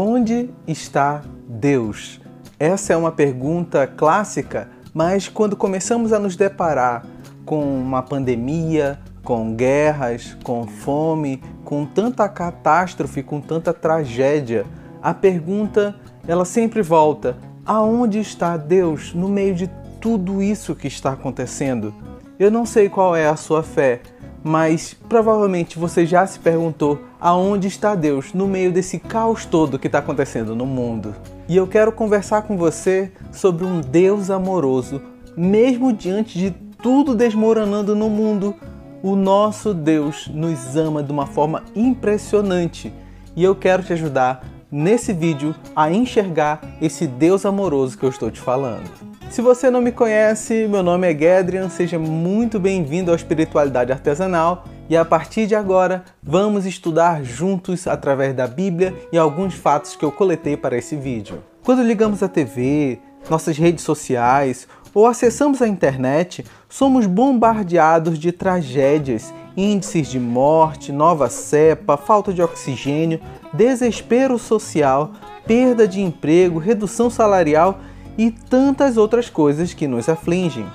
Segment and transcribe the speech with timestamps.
[0.00, 2.20] Onde está Deus?
[2.56, 7.04] Essa é uma pergunta clássica, mas quando começamos a nos deparar
[7.44, 14.64] com uma pandemia, com guerras, com fome, com tanta catástrofe, com tanta tragédia,
[15.02, 15.96] a pergunta
[16.28, 17.36] ela sempre volta:
[17.66, 19.68] aonde está Deus no meio de
[20.00, 21.92] tudo isso que está acontecendo?
[22.38, 24.00] Eu não sei qual é a sua fé,
[24.48, 29.88] mas provavelmente você já se perguntou aonde está Deus no meio desse caos todo que
[29.88, 31.14] está acontecendo no mundo.
[31.46, 35.02] E eu quero conversar com você sobre um Deus amoroso,
[35.36, 36.50] mesmo diante de
[36.82, 38.54] tudo desmoronando no mundo.
[39.02, 42.90] O nosso Deus nos ama de uma forma impressionante
[43.36, 48.30] e eu quero te ajudar nesse vídeo a enxergar esse Deus amoroso que eu estou
[48.30, 49.07] te falando.
[49.30, 54.64] Se você não me conhece, meu nome é Gedrian, seja muito bem-vindo ao Espiritualidade Artesanal
[54.88, 60.04] e a partir de agora vamos estudar juntos através da Bíblia e alguns fatos que
[60.04, 61.44] eu coletei para esse vídeo.
[61.62, 69.32] Quando ligamos a TV, nossas redes sociais ou acessamos a internet, somos bombardeados de tragédias,
[69.54, 73.20] índices de morte, nova cepa, falta de oxigênio,
[73.52, 75.12] desespero social,
[75.46, 77.78] perda de emprego, redução salarial
[78.18, 80.66] e tantas outras coisas que nos afligem.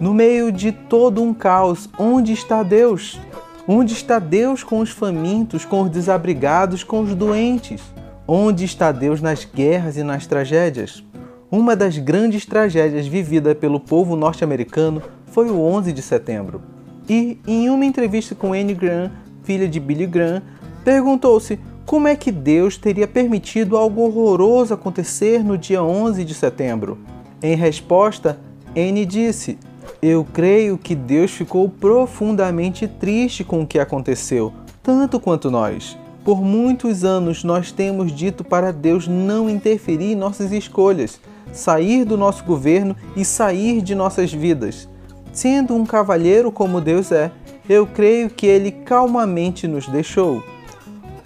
[0.00, 3.20] No meio de todo um caos, onde está Deus?
[3.68, 7.80] Onde está Deus com os famintos, com os desabrigados, com os doentes?
[8.26, 11.04] Onde está Deus nas guerras e nas tragédias?
[11.50, 16.62] Uma das grandes tragédias vivida pelo povo norte-americano foi o 11 de setembro.
[17.08, 19.10] E, em uma entrevista com Anne Graham,
[19.42, 20.42] filha de Billy Graham,
[20.84, 26.98] perguntou-se como é que Deus teria permitido algo horroroso acontecer no dia 11 de setembro?
[27.42, 28.38] Em resposta,
[28.76, 29.58] Anne disse:
[30.00, 35.98] Eu creio que Deus ficou profundamente triste com o que aconteceu, tanto quanto nós.
[36.24, 41.18] Por muitos anos nós temos dito para Deus não interferir em nossas escolhas,
[41.52, 44.88] sair do nosso governo e sair de nossas vidas.
[45.32, 47.30] Sendo um cavalheiro como Deus é,
[47.68, 50.42] eu creio que ele calmamente nos deixou.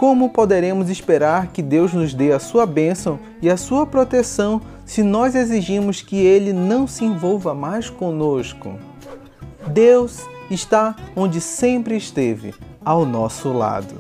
[0.05, 5.03] Como poderemos esperar que Deus nos dê a sua bênção e a sua proteção se
[5.03, 8.75] nós exigimos que Ele não se envolva mais conosco?
[9.67, 10.21] Deus
[10.51, 12.53] está onde sempre esteve,
[12.85, 13.95] ao nosso lado.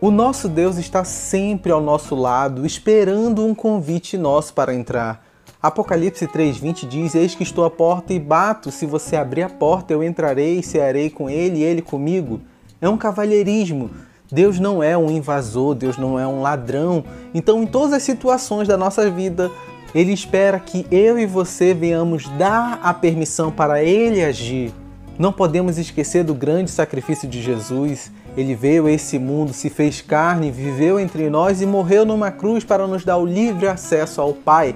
[0.00, 5.24] O nosso Deus está sempre ao nosso lado, esperando um convite nosso para entrar.
[5.62, 8.72] Apocalipse 3:20 diz: Eis que estou à porta e bato.
[8.72, 12.40] Se você abrir a porta, eu entrarei e cearei com ele e ele comigo.
[12.80, 13.90] É um cavalheirismo
[14.32, 17.04] Deus não é um invasor, Deus não é um ladrão.
[17.34, 19.50] Então, em todas as situações da nossa vida,
[19.94, 24.72] Ele espera que eu e você venhamos dar a permissão para Ele agir.
[25.18, 28.10] Não podemos esquecer do grande sacrifício de Jesus.
[28.36, 32.64] Ele veio a esse mundo, se fez carne, viveu entre nós e morreu numa cruz
[32.64, 34.74] para nos dar o livre acesso ao Pai.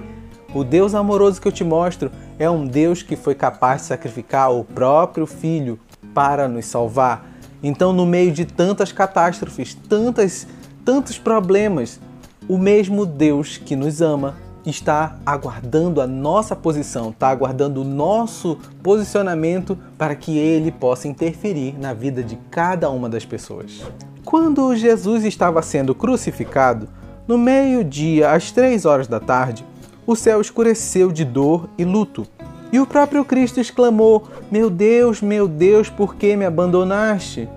[0.53, 4.51] O Deus amoroso que eu te mostro é um Deus que foi capaz de sacrificar
[4.51, 5.79] o próprio Filho
[6.13, 7.34] para nos salvar.
[7.67, 10.45] Então, no meio de tantas catástrofes, tantas,
[10.85, 11.99] tantos problemas,
[12.47, 18.59] o mesmo Deus que nos ama está aguardando a nossa posição, está aguardando o nosso
[18.83, 23.81] posicionamento para que ele possa interferir na vida de cada uma das pessoas.
[24.23, 26.87] Quando Jesus estava sendo crucificado,
[27.27, 29.65] no meio-dia, às três horas da tarde,
[30.05, 32.27] o céu escureceu de dor e luto.
[32.75, 37.47] E o próprio Cristo exclamou: Meu Deus, meu Deus, por que me abandonaste?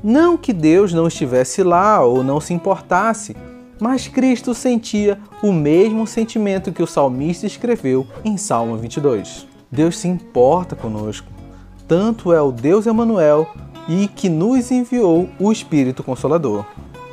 [0.00, 3.36] Não que Deus não estivesse lá ou não se importasse,
[3.80, 9.44] mas Cristo sentia o mesmo sentimento que o salmista escreveu em Salmo 22.
[9.68, 11.26] Deus se importa conosco.
[11.88, 13.48] Tanto é o Deus Emanuel
[13.88, 16.64] e que nos enviou o Espírito Consolador.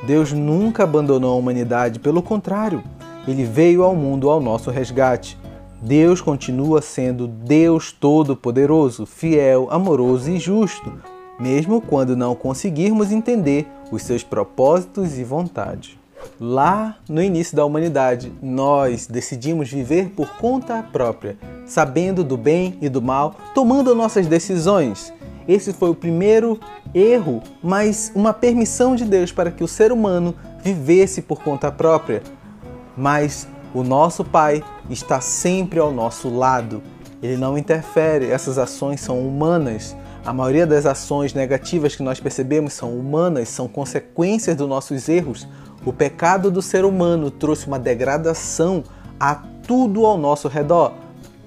[0.06, 2.84] Deus nunca abandonou a humanidade, pelo contrário,
[3.28, 5.35] ele veio ao mundo ao nosso resgate.
[5.81, 10.91] Deus continua sendo Deus Todo-Poderoso, fiel, amoroso e justo,
[11.39, 15.99] mesmo quando não conseguirmos entender os seus propósitos e vontade.
[16.39, 22.90] Lá no início da humanidade, nós decidimos viver por conta própria, sabendo do bem e
[22.90, 25.13] do mal, tomando nossas decisões.
[25.47, 26.59] Esse foi o primeiro
[26.93, 32.23] erro, mas uma permissão de Deus para que o ser humano vivesse por conta própria.
[32.97, 36.81] Mas o nosso Pai está sempre ao nosso lado.
[37.22, 39.95] Ele não interfere, essas ações são humanas.
[40.25, 45.47] A maioria das ações negativas que nós percebemos são humanas, são consequências dos nossos erros.
[45.85, 48.84] O pecado do ser humano trouxe uma degradação
[49.19, 49.35] a
[49.66, 50.93] tudo ao nosso redor,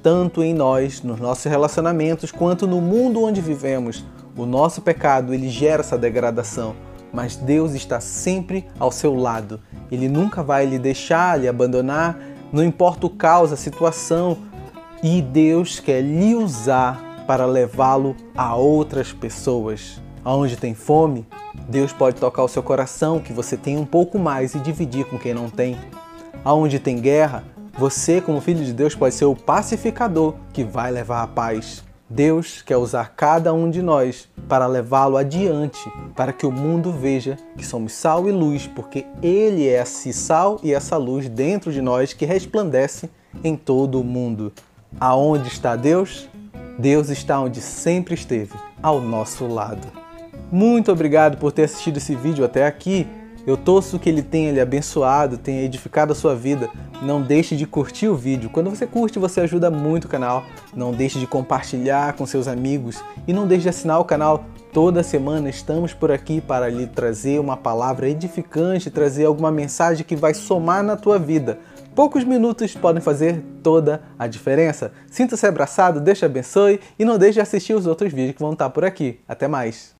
[0.02, 4.04] tanto em nós, nos nossos relacionamentos, quanto no mundo onde vivemos.
[4.36, 6.75] O nosso pecado ele gera essa degradação,
[7.12, 9.60] mas Deus está sempre ao seu lado
[9.90, 12.16] Ele nunca vai lhe deixar, lhe abandonar,
[12.52, 14.38] não importa o caos, a situação.
[15.02, 20.00] E Deus quer lhe usar para levá-lo a outras pessoas.
[20.25, 21.26] Aonde tem fome,
[21.69, 25.19] Deus pode tocar o seu coração, que você tem um pouco mais e dividir com
[25.19, 25.76] quem não tem.
[26.44, 27.44] Aonde tem guerra,
[27.79, 31.82] você, como filho de Deus, pode ser o pacificador que vai levar a paz.
[32.08, 35.81] Deus quer usar cada um de nós para levá-lo adiante,
[36.17, 40.58] para que o mundo veja que somos sal e luz, porque Ele é esse sal
[40.61, 43.08] e essa luz dentro de nós que resplandece
[43.44, 44.52] em todo o mundo.
[44.99, 46.29] Aonde está Deus?
[46.76, 48.52] Deus está onde sempre esteve,
[48.82, 49.87] ao nosso lado.
[50.50, 53.06] Muito obrigado por ter assistido esse vídeo até aqui.
[53.46, 56.69] Eu torço que ele tenha lhe abençoado, tenha edificado a sua vida.
[57.02, 58.50] Não deixe de curtir o vídeo.
[58.50, 60.44] Quando você curte, você ajuda muito o canal.
[60.75, 64.44] Não deixe de compartilhar com seus amigos e não deixe de assinar o canal.
[64.70, 70.14] Toda semana estamos por aqui para lhe trazer uma palavra edificante, trazer alguma mensagem que
[70.14, 71.58] vai somar na tua vida.
[71.94, 74.93] Poucos minutos podem fazer toda a diferença.
[75.11, 78.53] Sinta-se abraçado, Deus te abençoe e não deixe de assistir os outros vídeos que vão
[78.53, 79.19] estar por aqui.
[79.26, 79.99] Até mais!